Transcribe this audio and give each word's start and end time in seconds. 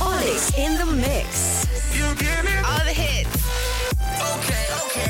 Olix 0.00 0.52
in 0.58 0.76
the 0.76 0.84
mix. 0.84 1.66
You 1.96 2.14
get 2.16 2.44
me? 2.44 2.52
All 2.70 2.84
the 2.84 2.92
hits. 2.92 3.34
Okay, 4.32 4.64
okay. 4.82 5.08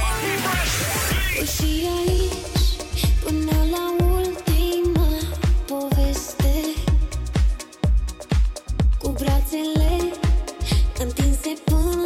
Și 1.56 1.86
aici, 1.98 3.06
până 3.24 3.56
la 3.70 3.84
ultima 4.06 5.08
poveste 5.66 6.54
Cu 8.98 9.08
brațele 9.08 9.98
întinse 10.98 11.52
până 11.64 12.03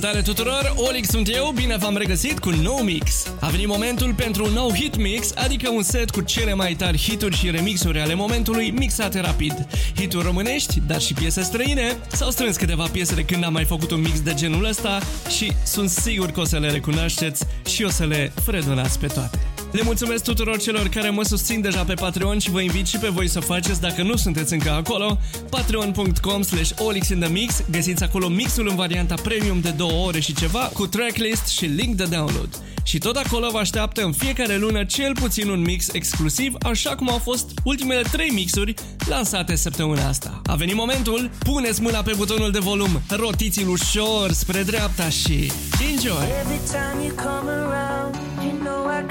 Salutare 0.00 0.24
tuturor, 0.24 0.74
Olix 0.76 1.08
sunt 1.08 1.28
eu, 1.34 1.52
bine 1.54 1.76
v-am 1.76 1.96
regăsit 1.96 2.38
cu 2.38 2.50
No 2.50 2.82
Mix. 2.82 3.26
A 3.40 3.48
venit 3.48 3.66
momentul 3.66 4.14
pentru 4.14 4.44
un 4.44 4.52
nou 4.52 4.72
hit 4.74 4.96
mix, 4.96 5.32
adică 5.34 5.68
un 5.68 5.82
set 5.82 6.10
cu 6.10 6.20
cele 6.20 6.54
mai 6.54 6.74
tari 6.74 6.98
hituri 6.98 7.36
și 7.36 7.50
remixuri 7.50 8.00
ale 8.00 8.14
momentului 8.14 8.70
mixate 8.70 9.20
rapid. 9.20 9.66
Hituri 9.96 10.24
românești, 10.24 10.80
dar 10.86 11.00
și 11.00 11.14
piese 11.14 11.42
străine. 11.42 11.96
S-au 12.12 12.30
strâns 12.30 12.56
câteva 12.56 12.86
piese 12.92 13.14
de 13.14 13.24
când 13.24 13.44
am 13.44 13.52
mai 13.52 13.64
făcut 13.64 13.90
un 13.90 14.00
mix 14.00 14.20
de 14.20 14.34
genul 14.34 14.64
ăsta 14.64 15.00
și 15.36 15.52
sunt 15.64 15.90
sigur 15.90 16.30
că 16.30 16.40
o 16.40 16.44
să 16.44 16.58
le 16.58 16.70
recunoașteți 16.70 17.44
și 17.66 17.82
o 17.82 17.88
să 17.88 18.04
le 18.04 18.32
fredonați 18.44 18.98
pe 18.98 19.06
toate. 19.06 19.39
Le 19.72 19.82
mulțumesc 19.84 20.24
tuturor 20.24 20.58
celor 20.58 20.88
care 20.88 21.10
mă 21.10 21.22
susțin 21.22 21.60
deja 21.60 21.84
pe 21.84 21.94
Patreon 21.94 22.38
și 22.38 22.50
vă 22.50 22.60
invit 22.60 22.86
și 22.86 22.98
pe 22.98 23.08
voi 23.08 23.28
să 23.28 23.40
faceți 23.40 23.80
dacă 23.80 24.02
nu 24.02 24.16
sunteți 24.16 24.52
încă 24.52 24.70
acolo. 24.70 25.18
Patreon.com 25.50 26.42
slash 26.42 26.70
olixinthemix 26.78 27.62
Găsiți 27.70 28.02
acolo 28.02 28.28
mixul 28.28 28.68
în 28.68 28.76
varianta 28.76 29.14
premium 29.22 29.60
de 29.60 29.70
două 29.70 30.06
ore 30.06 30.20
și 30.20 30.34
ceva 30.34 30.70
cu 30.72 30.86
tracklist 30.86 31.46
și 31.46 31.64
link 31.64 31.94
de 31.94 32.04
download. 32.04 32.62
Și 32.82 32.98
tot 32.98 33.16
acolo 33.16 33.50
vă 33.50 33.58
așteaptă 33.58 34.02
în 34.02 34.12
fiecare 34.12 34.56
lună 34.56 34.84
cel 34.84 35.12
puțin 35.12 35.48
un 35.48 35.60
mix 35.60 35.92
exclusiv, 35.92 36.54
așa 36.62 36.94
cum 36.94 37.10
au 37.10 37.18
fost 37.18 37.50
ultimele 37.64 38.02
trei 38.12 38.30
mixuri 38.30 38.74
lansate 39.08 39.56
săptămâna 39.56 40.08
asta. 40.08 40.40
A 40.46 40.54
venit 40.54 40.74
momentul, 40.74 41.30
puneți 41.38 41.82
mâna 41.82 42.02
pe 42.02 42.12
butonul 42.16 42.50
de 42.50 42.58
volum, 42.58 43.00
rotiți-l 43.08 43.68
ușor 43.68 44.32
spre 44.32 44.62
dreapta 44.62 45.08
și 45.08 45.52
enjoy! 45.90 46.26
Every 46.40 46.60
time 46.66 47.04
you 47.04 47.14
come 47.14 47.50
around, 47.50 48.14
you 48.14 48.19
know 48.19 48.19
I 48.19 48.19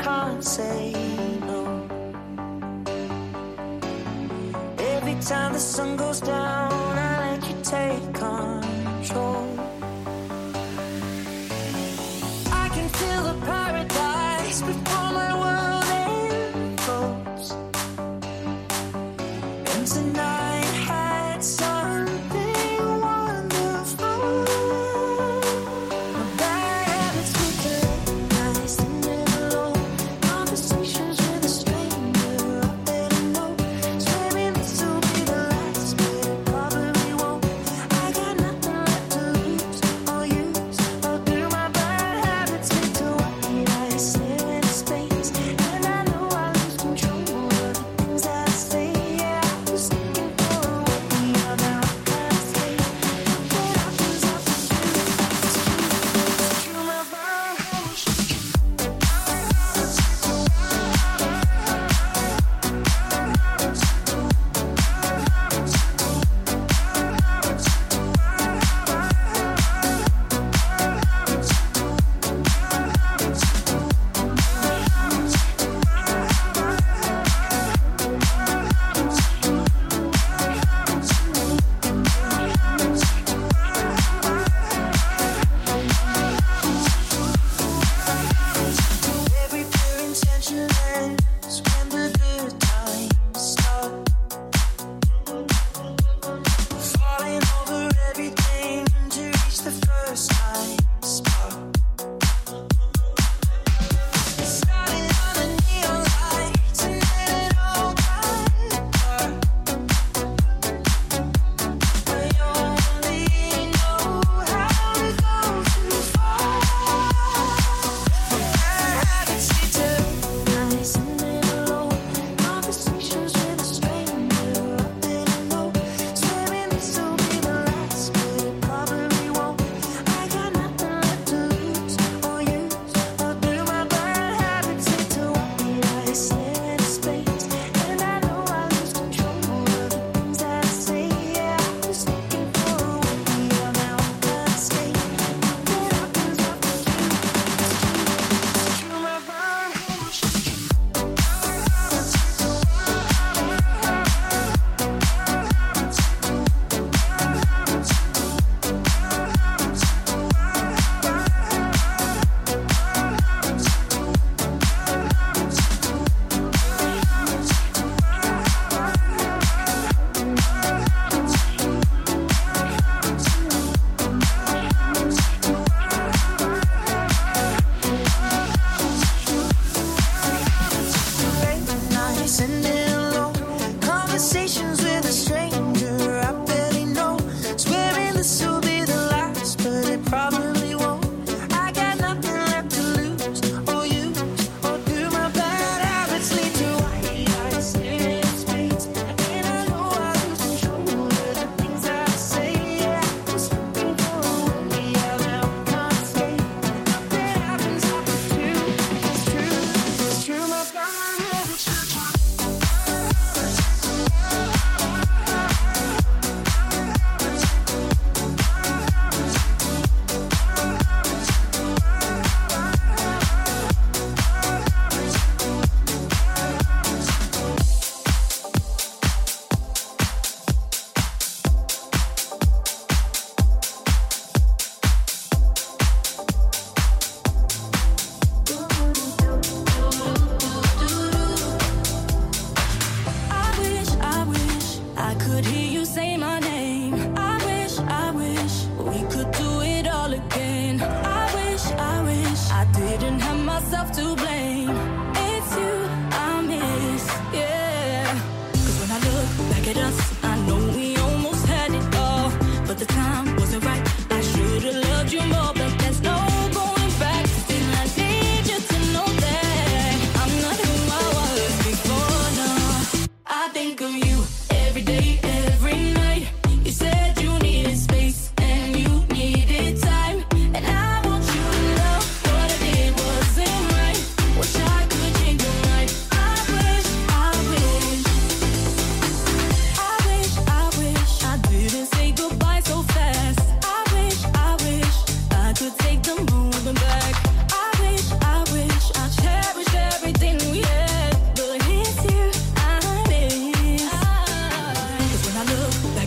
can't 0.04 0.44
say 0.44 0.94
no. 1.42 1.64
Every 4.78 5.16
time 5.22 5.54
the 5.54 5.60
sun 5.60 5.98
goes 5.98 6.22
down, 6.22 6.72
I 6.98 7.32
let 7.32 7.50
you 7.50 7.56
take 7.64 8.04
control. 8.14 9.46
I 12.64 12.70
can 12.76 12.88
feel 13.00 13.24
the 13.30 13.38
paradise 13.46 14.62
before 14.62 15.09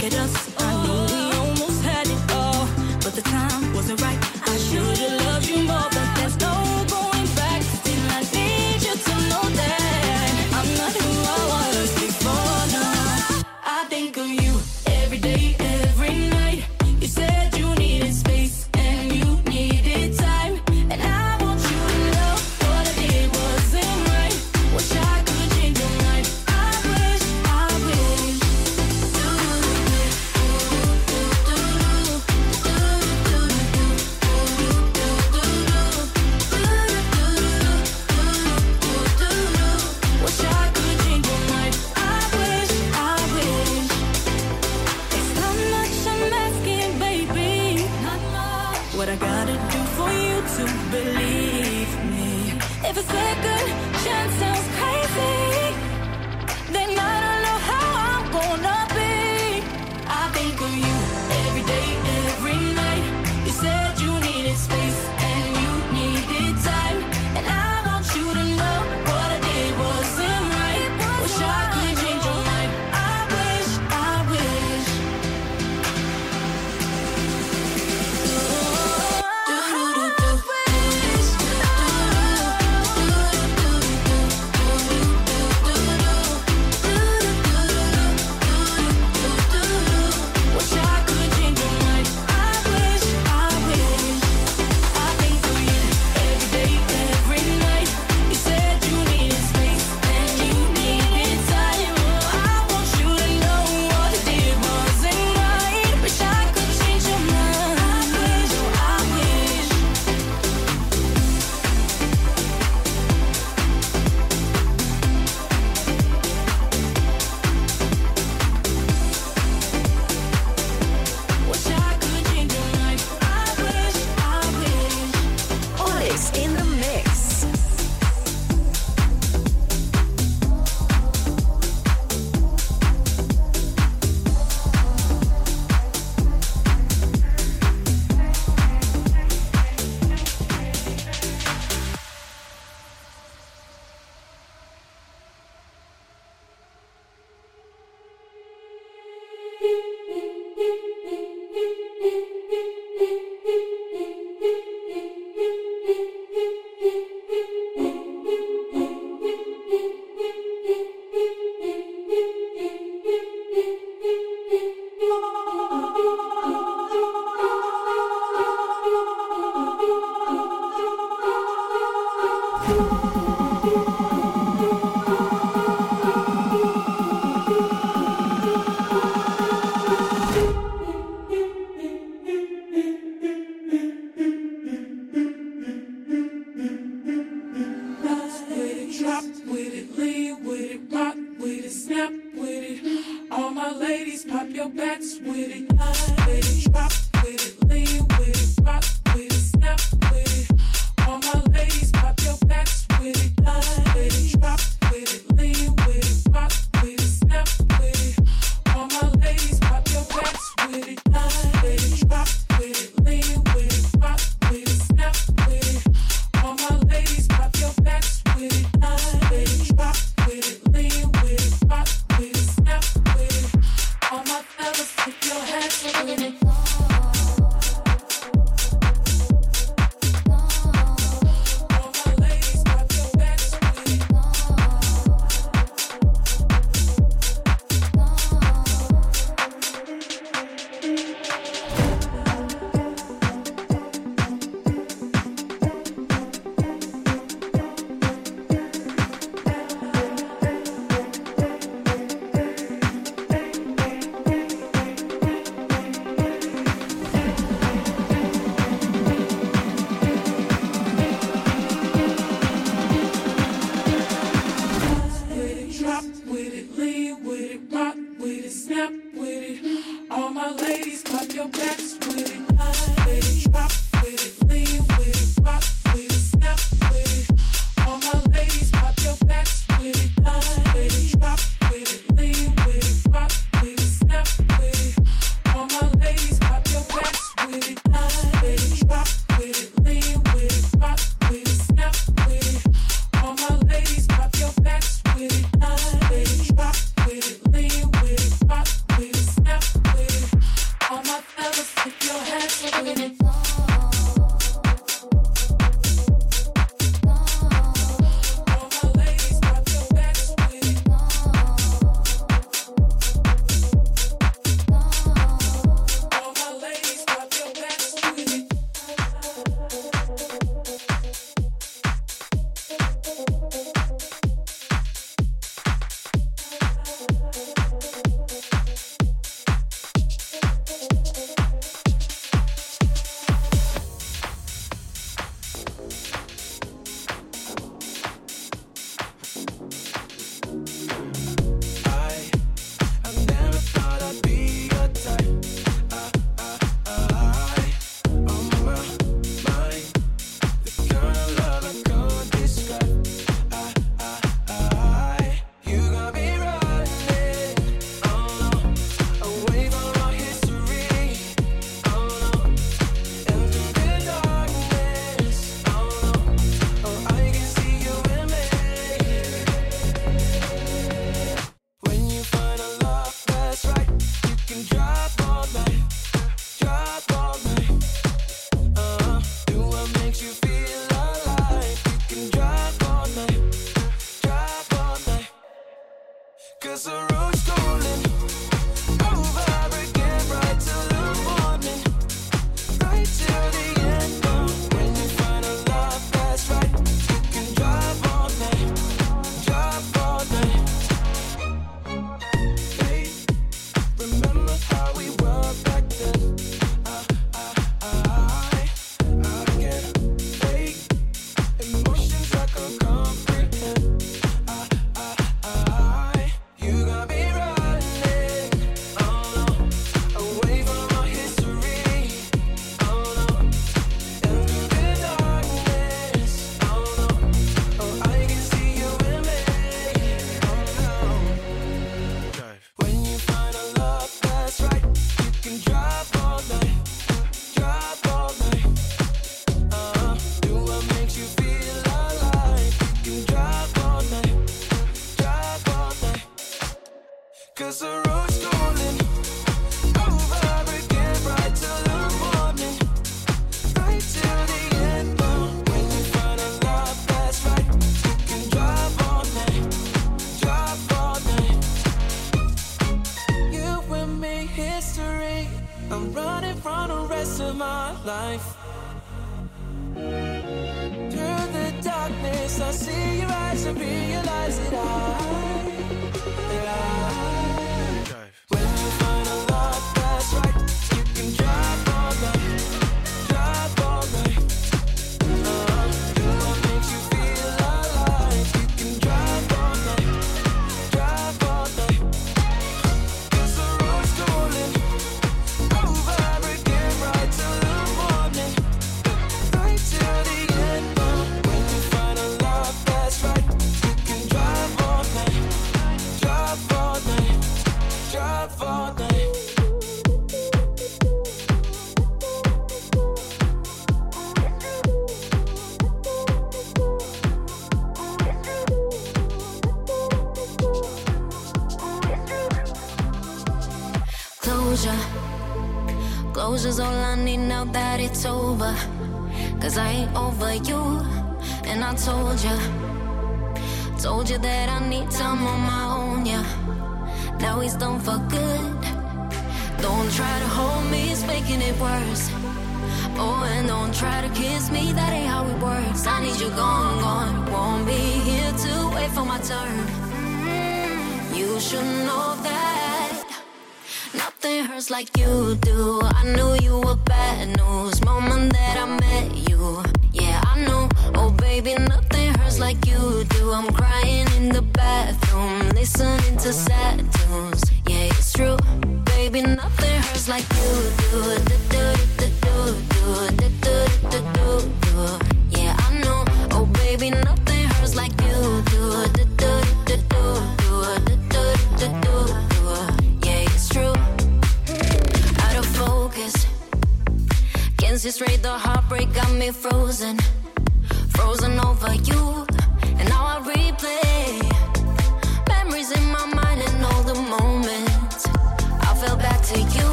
get. 0.00 0.59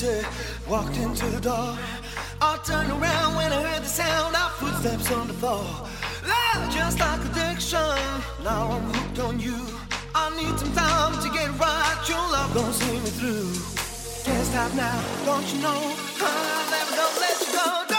day, 0.00 0.24
walked 0.66 0.96
into 0.96 1.26
the 1.26 1.40
door. 1.40 1.76
I 2.40 2.58
turned 2.64 2.90
around 2.90 3.36
when 3.36 3.52
I 3.52 3.62
heard 3.62 3.82
the 3.82 3.92
sound 4.02 4.34
of 4.34 4.50
footsteps 4.52 5.12
on 5.12 5.28
the 5.28 5.34
floor. 5.34 5.64
Love 6.26 6.72
just 6.72 6.98
like 6.98 7.20
addiction, 7.28 7.96
now 8.42 8.70
I'm 8.72 8.94
hooked 8.94 9.18
on 9.18 9.38
you. 9.38 9.58
I 10.14 10.30
need 10.36 10.58
some 10.58 10.72
time 10.72 11.12
to 11.22 11.28
get 11.36 11.50
right, 11.58 11.98
your 12.08 12.24
love 12.32 12.54
gonna 12.54 12.72
see 12.72 12.98
me 12.98 13.10
through. 13.20 13.52
Can't 14.24 14.46
stop 14.46 14.72
now, 14.74 14.98
don't 15.26 15.46
you 15.52 15.60
know? 15.60 15.80
I'm 16.22 16.70
never 16.70 16.96
gonna 16.96 17.20
let 17.20 17.40
you 17.46 17.52
go. 17.52 17.89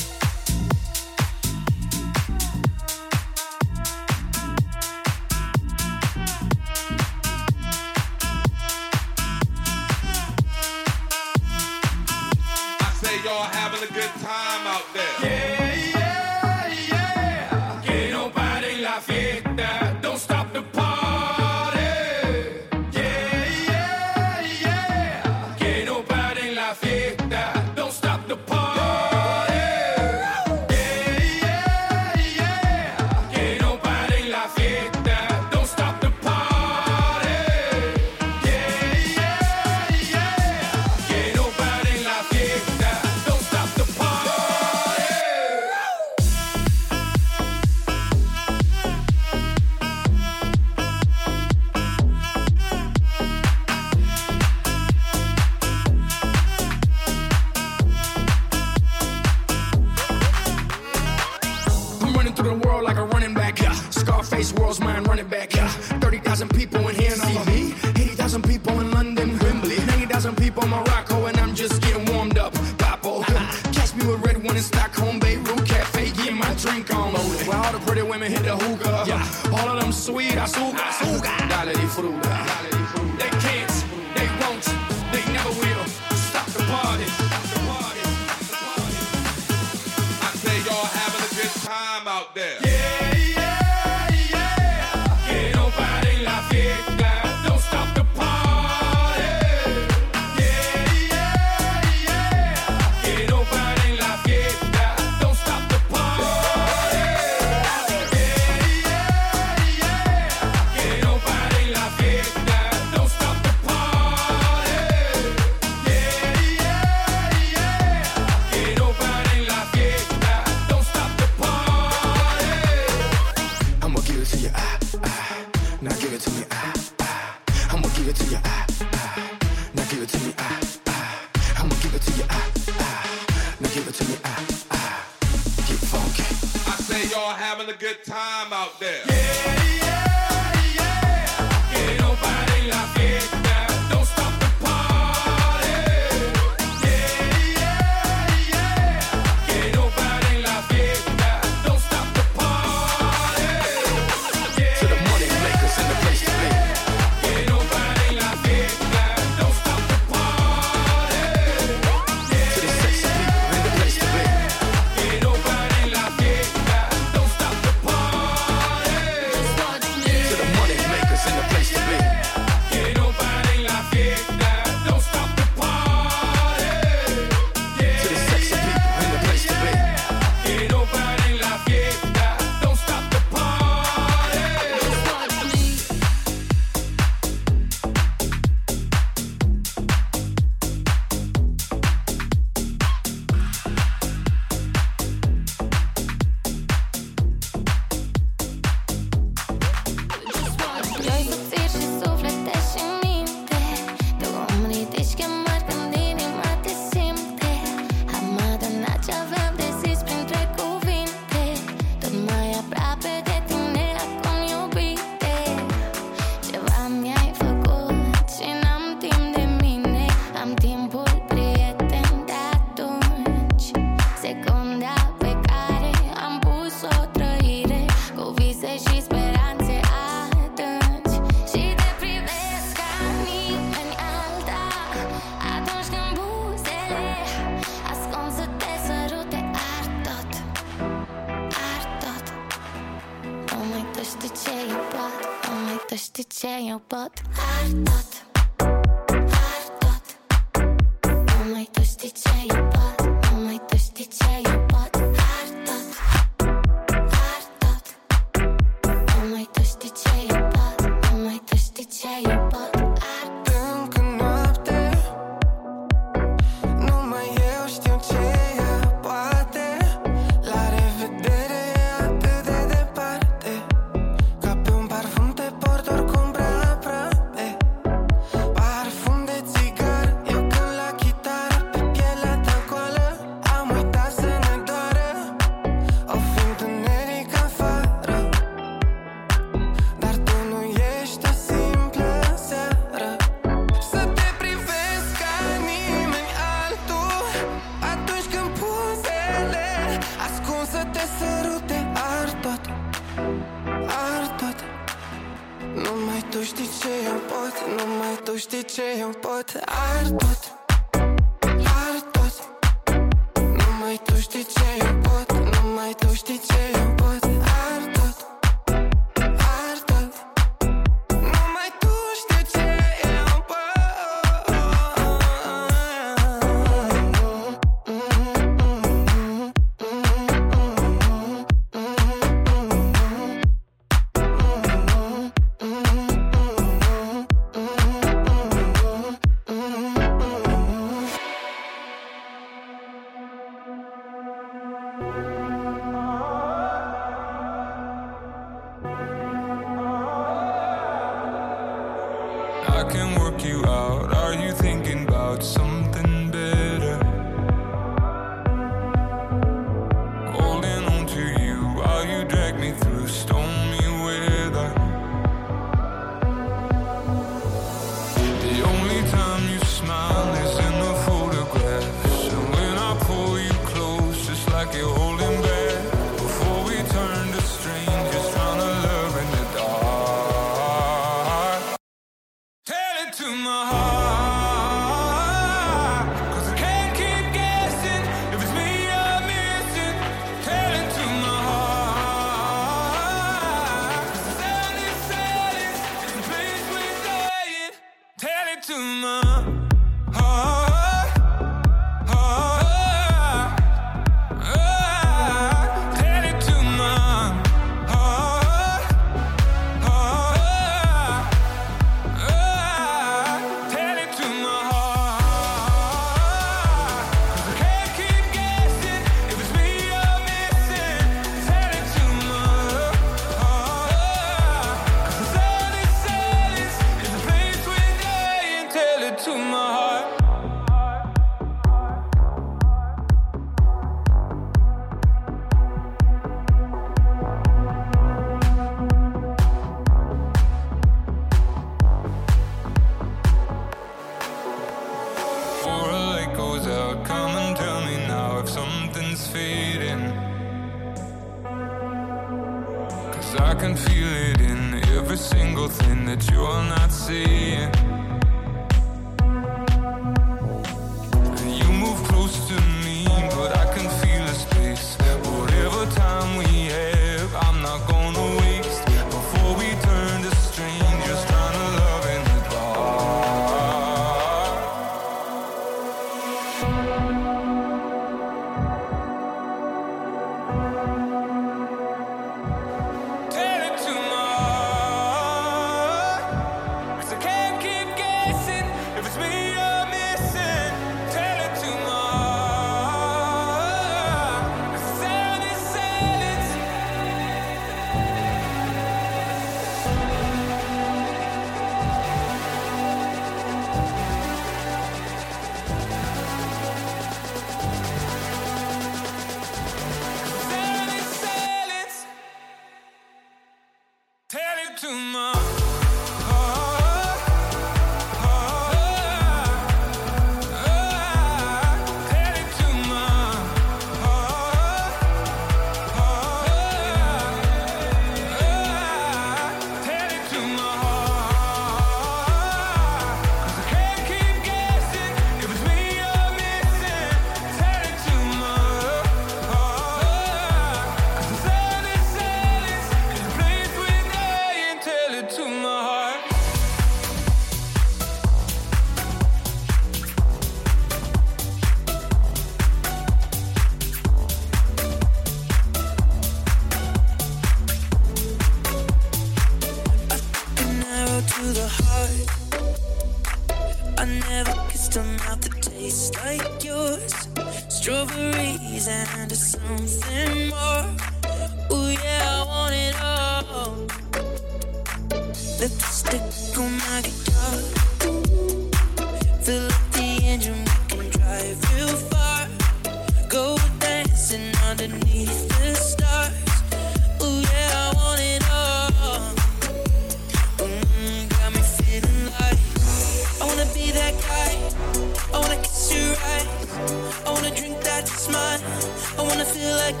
Like 599.84 600.00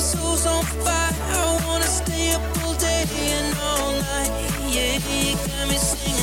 soul's 0.00 0.44
on 0.44 0.64
fire. 0.64 1.14
I 1.14 1.62
wanna 1.68 1.84
stay 1.84 2.32
up 2.32 2.42
all 2.64 2.74
day 2.74 3.04
and 3.36 3.56
all 3.60 3.92
night. 3.92 4.30
Yeah, 4.68 4.98
you 5.08 5.36
got 5.36 5.68
me 5.68 5.76
singing. 5.76 6.19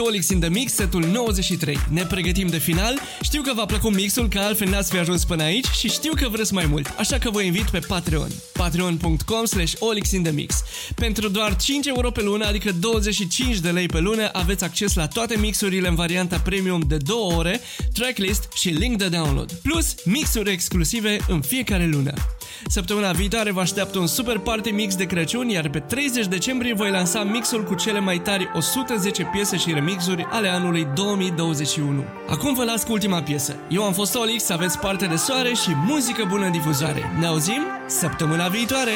Olix 0.00 0.28
in 0.28 0.40
the 0.40 0.48
Mix, 0.48 0.72
setul 0.72 1.04
93. 1.04 1.78
Ne 1.90 2.04
pregătim 2.06 2.46
de 2.46 2.58
final 2.58 2.98
știu 3.30 3.42
că 3.42 3.52
v-a 3.54 3.64
plăcut 3.64 3.94
mixul, 3.94 4.28
că 4.28 4.38
altfel 4.38 4.68
n-ați 4.68 4.90
fi 4.90 4.98
ajuns 4.98 5.24
până 5.24 5.42
aici 5.42 5.66
și 5.66 5.88
știu 5.88 6.12
că 6.14 6.28
vreți 6.28 6.54
mai 6.54 6.66
mult, 6.66 6.94
așa 6.98 7.18
că 7.18 7.30
vă 7.30 7.40
invit 7.40 7.70
pe 7.70 7.78
Patreon. 7.78 8.28
patreon.com 8.52 9.44
slash 9.44 9.72
olixindemix 9.78 10.62
Pentru 10.94 11.28
doar 11.28 11.56
5 11.56 11.86
euro 11.86 12.10
pe 12.10 12.22
lună, 12.22 12.46
adică 12.46 12.72
25 12.72 13.58
de 13.58 13.70
lei 13.70 13.86
pe 13.86 13.98
lună, 13.98 14.28
aveți 14.32 14.64
acces 14.64 14.94
la 14.94 15.06
toate 15.06 15.36
mixurile 15.38 15.88
în 15.88 15.94
varianta 15.94 16.38
premium 16.38 16.82
de 16.88 16.96
2 16.96 17.16
ore, 17.36 17.60
tracklist 17.94 18.48
și 18.54 18.68
link 18.68 18.96
de 18.96 19.08
download. 19.08 19.52
Plus, 19.52 19.94
mixuri 20.04 20.50
exclusive 20.50 21.16
în 21.28 21.40
fiecare 21.40 21.86
lună. 21.86 22.12
Săptămâna 22.66 23.12
viitoare 23.12 23.50
vă 23.52 23.60
așteaptă 23.60 23.98
un 23.98 24.06
super 24.06 24.38
party 24.38 24.70
mix 24.70 24.96
de 24.96 25.04
Crăciun, 25.04 25.48
iar 25.48 25.68
pe 25.68 25.78
30 25.78 26.26
decembrie 26.26 26.74
voi 26.74 26.90
lansa 26.90 27.22
mixul 27.22 27.64
cu 27.64 27.74
cele 27.74 28.00
mai 28.00 28.18
tari 28.18 28.50
110 28.54 29.22
piese 29.32 29.56
și 29.56 29.72
remixuri 29.72 30.26
ale 30.30 30.48
anului 30.48 30.88
2021. 30.94 32.04
Acum 32.28 32.54
vă 32.54 32.64
las 32.64 32.84
cu 32.84 32.92
ultima 32.92 33.19
piesă. 33.22 33.56
Eu 33.68 33.84
am 33.84 33.92
fost 33.92 34.14
Olix, 34.14 34.50
aveți 34.50 34.78
parte 34.78 35.06
de 35.06 35.16
soare 35.16 35.52
și 35.52 35.70
muzică 35.86 36.24
bună 36.28 36.44
în 36.44 36.52
difuzare. 36.52 37.12
Ne 37.18 37.26
auzim 37.26 37.66
săptămâna 37.86 38.48
viitoare! 38.48 38.92